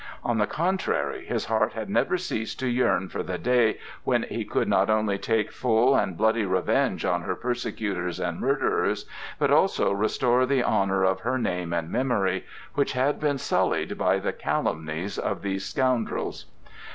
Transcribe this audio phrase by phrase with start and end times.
[0.23, 4.43] On the contrary, his heart had never ceased to yearn for the day when he
[4.43, 9.05] could not only take full and bloody revenge on her persecutors and murderers,
[9.37, 14.17] but also restore the honor of her name and memory, which had been sullied by
[14.17, 16.45] the calumnies of those scoundrels.